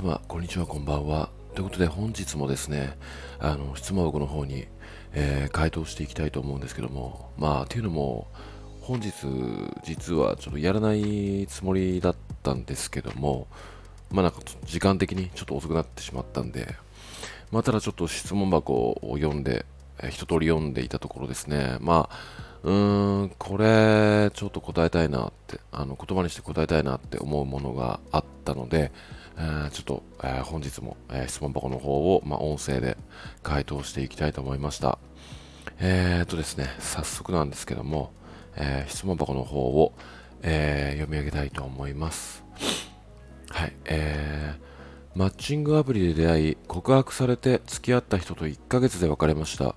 [0.00, 1.28] 様、こんにちは、こんばんは。
[1.54, 2.96] ということで、本日もですね、
[3.38, 4.66] あの、質問箱の方に、
[5.12, 8.26] えー、回答していきたいと思うんですけども、まあ、というのも、
[8.80, 9.12] 本日、
[9.84, 13.46] 実はちょっとやらないつもりだったんですけども、
[14.10, 16.76] まあなんか時間的にちょっと遅くなってしまったんで、
[17.52, 19.66] まあただちょっと質問箱を読んで、
[19.98, 22.18] えー、一通り読んでいたところですね、まあ、
[22.62, 28.92] うーん、これ、ちょっと答えたいなって、あの言葉にして答えたいなって思うものがあったので、
[29.36, 32.96] えー、ちょっと、えー、本日も、えー、質問箱の方を、まあ、音声で
[33.42, 34.98] 回答していきたいと思いました。
[35.78, 38.12] えーとですね、早速なんですけども、
[38.56, 39.94] え質問箱の方を、
[40.42, 42.44] え読み上げたいと思います。
[43.48, 49.74] はい、えー、マッチングアプリで出会い、告白されて付き合った人と1ヶ月で別れました。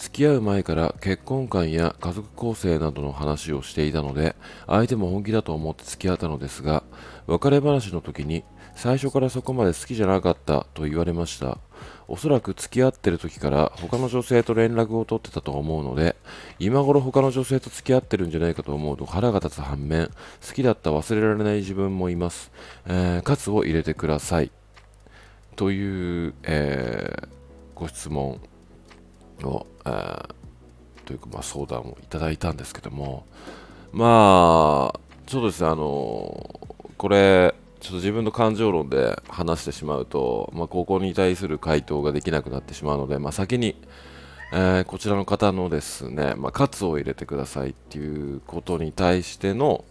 [0.00, 4.34] 付き合う前から結婚観や家族構成などの話をしていたので
[4.66, 6.84] 相手も本気だと思って付き合ったのですが
[7.26, 8.42] 別れ話の時に
[8.74, 11.58] 最初からそこまで好きじゃなかったと言われました。
[12.08, 16.16] おそらく付き合ってる時から他の女性と連絡を取ってたと思うので
[16.58, 20.06] 今頃他の女性と付き合ってるんじゃないかと思うと腹が立つ反面
[20.46, 22.50] 好きだった忘れられない自分もいます、
[22.86, 24.50] えー、喝を入れてください。
[25.56, 27.28] という、えー、
[27.74, 28.40] ご質問。
[29.48, 30.22] を、え、
[31.04, 33.26] というか、まあ、相談をいただいたんですけども、
[33.92, 36.60] まあ、ちょっとですね、あの
[36.96, 43.74] これ、ちょっと自分の感情論で話してしまうと、まあ、ここに対する回答ができなくなってしまうので、まあ、先に、
[44.52, 49.84] えー、こちらの方のですね、まあ、カツを入れてくださいっていうことに対しての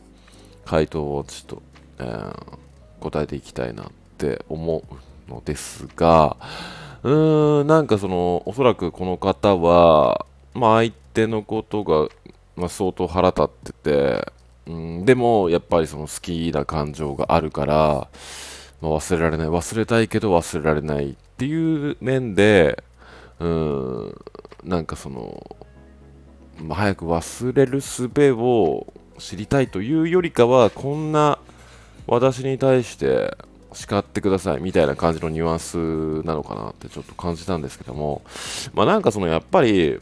[0.66, 1.64] 回答をちょっと、
[2.00, 2.58] えー、
[3.00, 3.86] 答えていきたいなっ
[4.18, 4.84] て思
[5.28, 6.38] うのですが、
[7.04, 12.10] うーん、なんかその、おそらくこの方は、まあ相手のことが、
[12.56, 14.32] まあ、相当腹立ってて、
[14.68, 18.08] うん、でもやっぱりその好きな感情があるから、
[18.82, 22.84] まあ、忘れられない、忘れたいけど忘れられないっていう面で、
[23.40, 24.22] うん、
[24.64, 25.56] なんかその、
[26.62, 31.40] まあ、早く忘れる術を知りたいというよりかは、こんな
[32.08, 33.38] 私に対して
[33.74, 38.22] 叱ってくださいみたいな感じのニュアンスなのかなってちょっと感じたんですけども、
[38.74, 40.00] まあなんかそのやっぱり、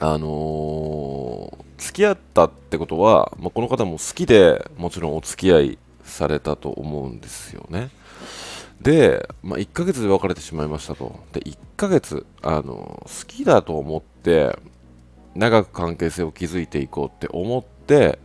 [0.00, 7.90] あのー、付き合ったってことは、まあ、この方も好きでもちろんお付き合いされたと思うんですよね。
[8.80, 11.20] で、まあ、1ヶ月で別れてしまいましたと。
[11.32, 14.58] で、1ヶ月、あの好きだと思って、
[15.34, 18.18] 長く関係性を築いていこうって思って、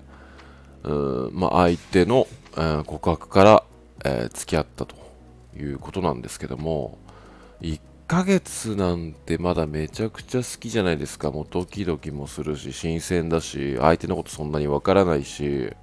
[0.83, 3.63] うんまあ、相手の、えー、告白から
[4.05, 4.95] えー、付き合ったと
[5.57, 6.97] いうことなんですけども、
[7.61, 11.31] 1ヶ月なんてまだめちゃくちゃ好きじゃないですか。
[11.31, 15.73] もうドキドキもするし、新鮮だし、相手のことそんなにわからないし、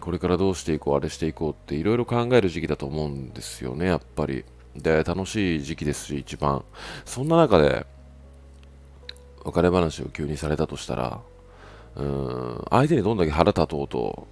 [0.00, 4.44] これからどうしていこう、あれしていこうっていろいろ考える時期だと思うんですよね、やっぱり。
[4.76, 6.64] で、楽しい時期ですし、一番。
[7.04, 7.86] そんな中で、
[9.44, 11.20] 別れ話を急にされたとしたら、
[11.96, 14.26] うん、相手にどんだけ腹立とうと、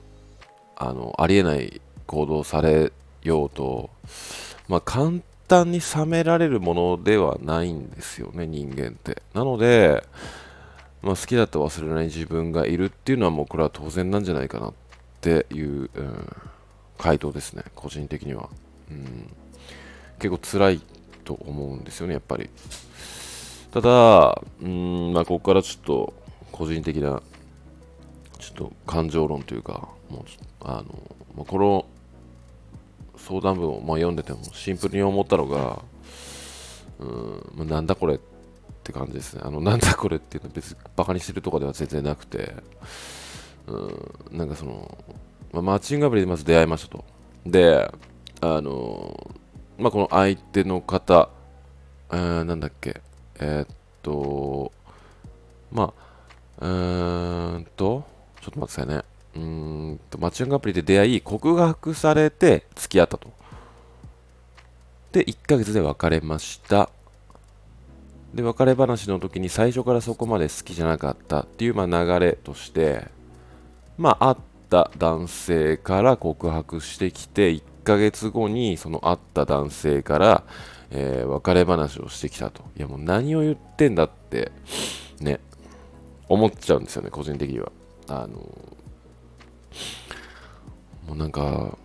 [0.76, 2.93] あの、ありえない行動され
[3.23, 3.91] ようと、
[4.69, 9.23] まあ、簡単に冷められるものではないんですよね、人間って。
[9.35, 10.03] なので、
[11.03, 14.73] まあ、好きだと忘れない自分がいるっていうのはもうこれは当然なんじゃないかなっ
[15.21, 16.33] ていう、うん、
[16.99, 18.49] 回答ですね、個人的には。
[18.91, 19.29] うん、
[20.19, 20.81] 結構辛い
[21.25, 22.49] と思うんですよね、やっぱり。
[23.71, 26.15] ただ、うん、まあ、ここからちょっと
[26.53, 27.21] 個人的な、
[28.39, 30.25] ちょっと感情論というか、もう
[30.61, 30.85] あの、
[31.37, 31.87] まあ、この
[33.17, 35.83] 相談文をまあ読んでてもシンプルに思ったのが、
[36.99, 38.19] うん、まあ、なんだこれっ
[38.83, 39.43] て感じですね。
[39.45, 42.55] あの、なんだこれっていうのは別にバカにしてるとかでは全然なくて、
[43.67, 44.99] うん、なんかその、
[45.53, 47.05] まあ、マッチングアプリでまず出会いましたと。
[47.47, 47.91] で、
[48.41, 49.31] あの、
[49.79, 51.31] まあ、この相手の方、
[52.13, 53.01] えー、なんだっけ、
[53.41, 54.73] えー、っと、
[55.73, 55.93] ま
[56.61, 58.05] あ、うーんと、
[58.41, 59.13] ちょっと待ってくださいね。
[59.37, 63.33] うんとマッチングアプリで出会い告白されて付き合ったと。
[65.13, 66.91] で1ヶ月で別れました。
[68.35, 73.07] で別れ話の時に最初からそこまで好きじゃなかったっていう、まあ、流れとして
[73.97, 74.37] まあ会っ
[74.71, 80.43] た男性から告白してきて1ヶ月後にその会った男性から、
[80.91, 82.65] えー、別れ話をしてきたと。
[82.77, 84.51] いやもう何を言ってんだって
[85.21, 85.39] ね
[86.29, 87.71] 思っちゃうんですよね個人的には。
[88.09, 88.39] あの
[91.06, 91.76] もうなんか、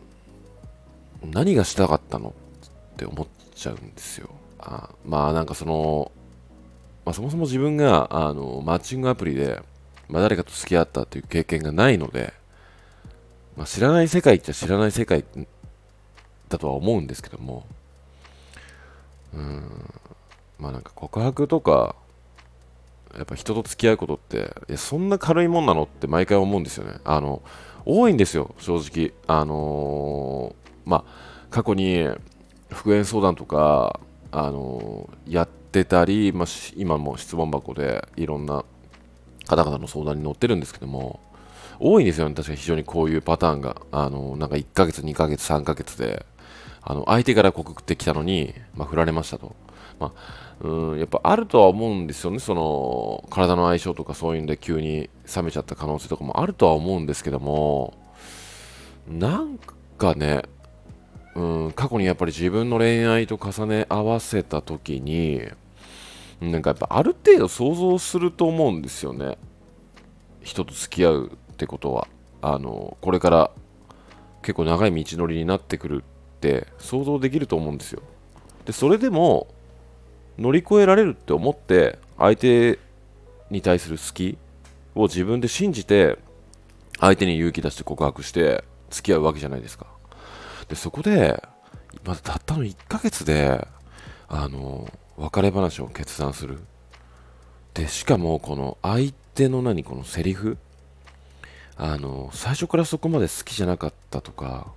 [1.24, 2.34] 何がしたかったの
[2.94, 4.30] って思っちゃうんですよ。
[4.60, 6.12] あまあなんかその、
[7.06, 9.62] まあ、そもそも自分があのマッチングアプリで、
[10.10, 12.34] まあ、誰かと付き合ったという経験がないので、
[13.56, 15.24] まあ、知らない世界っちゃ知らない世界
[16.50, 17.66] だとは思うんですけども
[19.34, 19.64] うん
[20.60, 21.96] まあなんか告白とか
[23.16, 27.00] やっぱ人と付き合うことっていやそんな軽いもんなのって毎回思うんですよね。
[27.04, 27.42] あの
[27.86, 29.14] 多いんですよ正直。
[29.28, 31.12] あのー、まあ
[31.50, 32.08] 過去に
[32.70, 34.00] 復縁相談とか
[34.32, 38.64] あのー、やってたり、まあ、今も質問箱でいろんな
[39.48, 41.20] 方々の相談に乗ってるんですけども
[41.80, 42.36] 多いんですよね。
[42.36, 43.82] 確かに非常にこういうパターンが。
[43.92, 46.26] あのなんか1ヶ月2ヶ月3ヶ月で。
[46.82, 49.56] あの相手から告ってきたのに、まあ、振られましたと、
[50.00, 52.40] まあ、うんやっぱあるとは思うんですよね。
[52.40, 57.94] その体の相性とかそういうんで急に冷めちゃった可能性とかもあるとは思うんですけども
[59.08, 59.60] なん
[59.98, 60.44] かね
[61.36, 65.42] うん過去にやっぱり自分の恋愛と重ね合わせた時に
[66.42, 69.38] なんかやっぱある程度想像すると思うんですよね。
[70.42, 72.08] 人と付き合うってことは。
[72.42, 73.52] あのこれから
[74.42, 76.04] 結構長い道のりになってくる
[76.40, 78.02] って想像できると思うんですよ。
[78.66, 79.48] でそれでも
[80.38, 82.80] 乗り越えられるって思って相手
[83.50, 84.38] に対する好き
[84.96, 86.18] を自分で信じて
[87.00, 89.88] 相手に勇気出して告白して付き合うわけじゃないですか。
[90.70, 91.44] でそこで
[92.06, 93.68] まだたったの1ヶ月で
[94.30, 96.60] あの別れ話を決断する。
[97.74, 100.58] でしかもこの相手の何このセリフ
[101.76, 104.74] あの最初からそこまで好きじゃなかったとか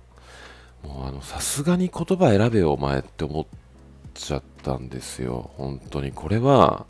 [0.83, 3.45] もうあのさすがに言葉選べよお前って思っ
[4.13, 5.51] ちゃったんですよ。
[5.57, 6.11] 本当に。
[6.11, 6.85] これは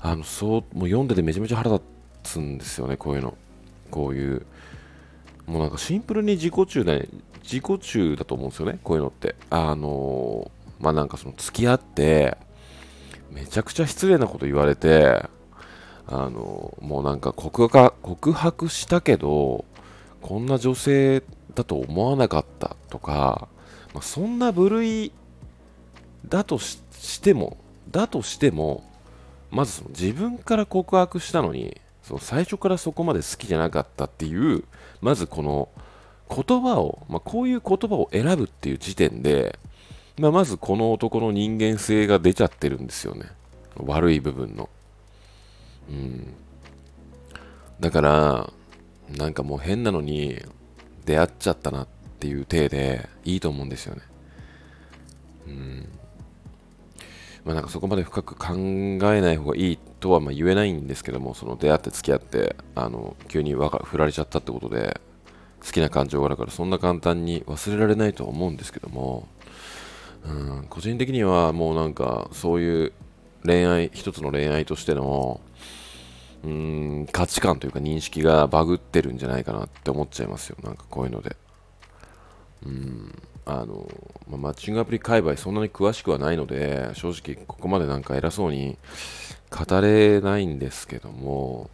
[0.00, 1.84] あのそうもう読んでてめちゃめちゃ腹立
[2.22, 3.36] つんですよねこういうの。
[3.90, 4.46] こういう
[5.46, 7.08] もうなんかシンプルに自己中で
[7.42, 9.36] 自己中だと思うんですよねこういうのって。
[9.50, 10.50] あの
[10.80, 12.36] まあなんかその付き合って
[13.30, 15.26] めちゃくちゃ失礼なこと言われて
[16.06, 19.64] あのもうなんか告白告白したけど
[20.20, 21.22] こんな女性
[21.54, 23.48] だと思わなかったとか、
[23.92, 25.12] まあ、そんな部類
[26.28, 27.56] だとしても
[27.90, 28.84] だとしても
[29.50, 34.64] まずその自分から告白したのにその最初からそこまで好きじゃなかったっていう
[35.00, 35.68] まずこの
[36.28, 39.58] 言葉を、まあ、こういう言葉を選ぶっていう時点で、
[40.18, 43.26] まあ、まずこの男の人間性が出ちゃってるんですよね
[43.76, 44.68] 悪い部分の
[45.88, 46.34] うん。
[47.80, 48.52] だから、
[49.16, 50.42] なんかもう変なのに
[51.04, 54.02] 出会っちゃったなっていう体でいいと思うんですよね。
[55.46, 55.88] うん。
[57.44, 65.00] まあなんかそこまで深く考えない方がいいとはま言えないんですけども、その出会って付き合って、あの、急に振られちゃったってことで、
[65.64, 69.28] 好きな感情があるからそんな簡単に忘れられないとは思うんですけども、
[70.24, 72.92] うん、個人的にはもうなんかそういう
[73.44, 75.40] 恋愛、一つの恋愛としての、
[76.44, 80.56] うーん、価値観というか認識がバグってるんじゃないかなって思っちゃいますよ。
[80.62, 81.36] なんかこういうので。
[82.66, 83.88] うん、あの、
[84.28, 88.78] まあ、マッチングアプリ界隈そんなに詳しくはないので、正直ここまでなんか偉そうに
[89.50, 91.70] 語れないんですけども、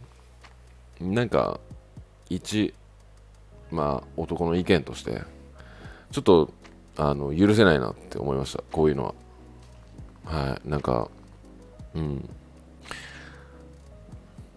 [0.99, 1.59] なんか、
[2.29, 2.73] 一、
[3.71, 5.21] まあ、男の意見として、
[6.11, 6.53] ちょっと、
[6.97, 8.63] あの、許せないなって思いました。
[8.71, 9.13] こういうのは。
[10.25, 10.69] はい。
[10.69, 11.09] なんか、
[11.95, 12.29] うん。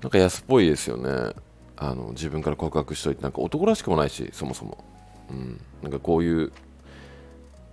[0.05, 1.33] なんか安っぽいですよね。
[1.79, 4.85] あの自分から告白しといて、なんか男らしくもないし、そもそも。
[5.31, 5.59] うん。
[5.83, 6.53] なんかこういう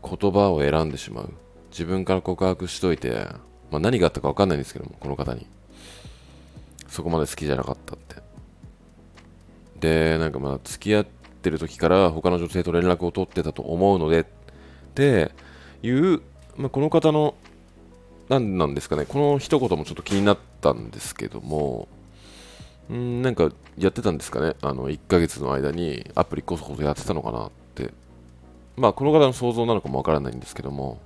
[0.01, 1.33] 言葉を選んでしまう。
[1.71, 3.27] 自分から告白しといて、
[3.69, 5.45] まあ、何があったか分かんないんですけども、この方に。
[6.87, 8.15] そこまで好きじゃなかったって。
[9.81, 11.05] で、なんかまあ付き合っ
[11.41, 14.25] てる時から他の女性と連絡を取ってたと思うので、っ
[14.95, 15.33] て
[15.83, 16.21] いう、
[16.55, 17.35] まあ、この方の
[18.29, 21.89] 何なんですかね、この一言もちょっと気になったんですけども、
[22.89, 27.93] んなんかやってたんですかね、あの1ヶ月の間にアプリこそこそやってたのかなって、
[28.75, 30.99] まあこの方の想像なのかもわからないんですけども、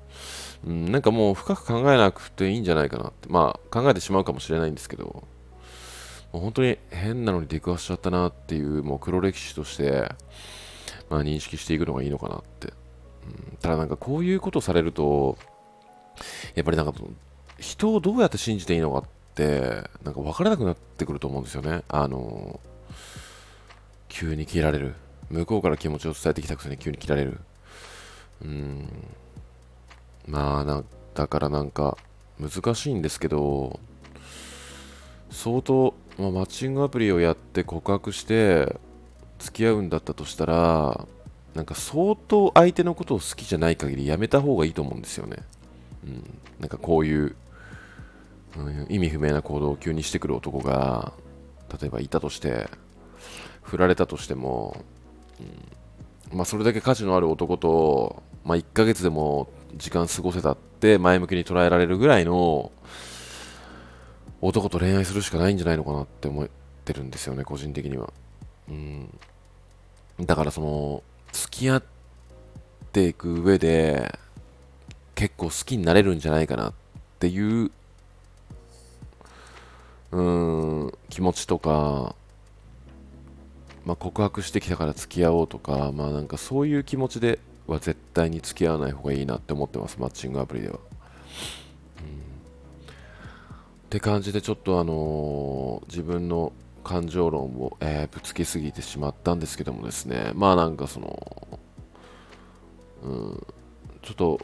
[0.68, 10.10] んなんかもう深く考えなくていいんじゃないかなって、まあ考えてしまうかもしれないんですけど、もう本当に変なのに出くわしちゃったなっていう、もう黒歴史として、
[11.10, 12.74] まあ、認識していくのがいいのかなって。
[13.26, 15.38] うん、ただなんかこういうことされると、
[16.56, 16.94] やっぱりなんか
[17.60, 19.04] 人をどうやって信じていいのかっ
[19.36, 21.84] てなんか分からなくなってくると思うんですよね。
[21.88, 22.60] あの
[24.10, 24.96] 急に切られる。
[25.30, 27.40] 向こうから気持ちを伝えてきたくせに急に切られる。
[28.44, 28.90] うん。
[30.28, 31.98] まあなだからなんか
[32.40, 33.80] 難しいんですけど
[35.30, 38.78] 相当、まあ、マッチングアプリをやって告白して
[39.40, 41.08] 付き合うんだったとしたら
[41.54, 45.38] なんか相当相手のことを好きじゃない限りやめた方がいいと思うんですよね。
[46.06, 47.36] うん、なんかこういう、
[48.90, 51.14] 意味不明な行動を急にしてくる男が
[51.80, 52.70] 例えばいたとして
[53.62, 54.78] 振られたとしても、
[56.32, 62.72] うん、まあ、それだけ価値のある男とまあ、1ヶ月でも時間過ごせたって前向きに捉えられるぐらいの
[64.40, 66.50] 男と恋愛するしかないんじゃないのかなって思っ
[66.86, 68.14] てるんですよね、個人的には。
[68.70, 69.20] うん。
[70.22, 71.84] だからその、付き合っ
[72.92, 74.20] ていく上で、
[75.16, 76.74] 結構好きになれるんじゃないかなっ
[77.20, 77.72] ていう、
[80.16, 82.16] うん、気持ちとか、
[83.86, 90.76] まあ、告白してきたから付き合おうとか、まあなんかそういう気持ちでは絶対に付き合わない方がいいなって思ってます、マッチングアプリでは。
[90.76, 90.80] っ
[93.90, 96.54] て感じでちょっとあのー、自分の
[96.86, 100.32] 感情論を、えー、ぶつけすぎてしまったんですけどもですね。
[100.34, 101.60] まあなんかその
[103.04, 103.48] うん
[104.02, 104.40] ちょっと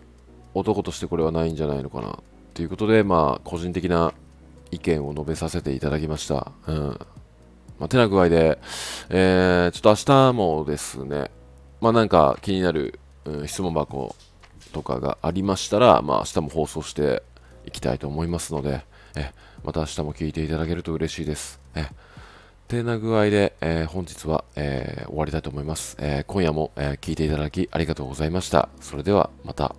[0.54, 2.20] 男としてこれはないんじゃないのかな。
[2.54, 4.14] ということでまあ個人的な
[4.72, 6.52] 意見を述べさせていただきました。
[6.68, 7.00] うん
[7.80, 8.60] まあ、てな具合で、
[9.10, 11.32] えー、ちょっと明日もですね、
[11.82, 14.16] まあなんか気になる、うん、質問箱
[14.72, 17.24] とかがありましたら、まあ明日も放送して
[17.66, 18.86] いきたいと思いますので、
[19.16, 19.32] え
[19.64, 21.60] また明日も聞いていただけると嬉しいです。
[21.76, 21.88] え
[22.68, 25.98] てな具合で、えー、本日は、えー、終わりたいと思います。
[26.00, 28.70] えー、今夜も、え聞いていただきありがとうございました。
[28.80, 29.76] それではまた。